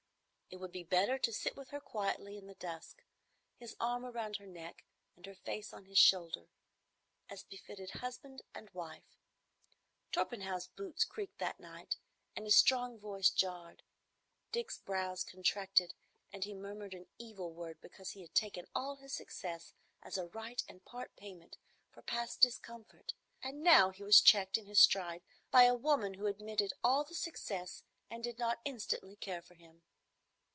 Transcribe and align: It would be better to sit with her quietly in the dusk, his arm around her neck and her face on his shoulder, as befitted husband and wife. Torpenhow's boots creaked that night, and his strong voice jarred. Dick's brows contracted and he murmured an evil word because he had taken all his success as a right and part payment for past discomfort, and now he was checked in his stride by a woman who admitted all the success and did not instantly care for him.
It 0.53 0.59
would 0.59 0.73
be 0.73 0.83
better 0.83 1.17
to 1.17 1.31
sit 1.31 1.55
with 1.55 1.69
her 1.69 1.79
quietly 1.79 2.37
in 2.37 2.45
the 2.45 2.55
dusk, 2.55 3.05
his 3.55 3.73
arm 3.79 4.05
around 4.05 4.35
her 4.35 4.45
neck 4.45 4.83
and 5.15 5.25
her 5.25 5.33
face 5.33 5.71
on 5.71 5.85
his 5.85 5.97
shoulder, 5.97 6.49
as 7.29 7.45
befitted 7.45 7.91
husband 7.91 8.41
and 8.53 8.69
wife. 8.71 9.17
Torpenhow's 10.11 10.67
boots 10.67 11.05
creaked 11.05 11.37
that 11.39 11.61
night, 11.61 11.95
and 12.35 12.43
his 12.43 12.57
strong 12.57 12.99
voice 12.99 13.29
jarred. 13.29 13.81
Dick's 14.51 14.77
brows 14.77 15.23
contracted 15.23 15.93
and 16.33 16.43
he 16.43 16.53
murmured 16.53 16.93
an 16.93 17.07
evil 17.17 17.53
word 17.53 17.79
because 17.79 18.09
he 18.11 18.19
had 18.19 18.35
taken 18.35 18.67
all 18.75 18.97
his 18.97 19.13
success 19.13 19.73
as 20.03 20.17
a 20.17 20.27
right 20.27 20.61
and 20.67 20.83
part 20.83 21.15
payment 21.15 21.55
for 21.93 22.01
past 22.01 22.41
discomfort, 22.41 23.13
and 23.41 23.63
now 23.63 23.89
he 23.89 24.03
was 24.03 24.19
checked 24.19 24.57
in 24.57 24.65
his 24.65 24.81
stride 24.81 25.23
by 25.49 25.63
a 25.63 25.73
woman 25.73 26.15
who 26.15 26.25
admitted 26.25 26.73
all 26.83 27.05
the 27.05 27.15
success 27.15 27.83
and 28.09 28.21
did 28.25 28.37
not 28.37 28.59
instantly 28.65 29.15
care 29.15 29.41
for 29.41 29.53
him. 29.53 29.83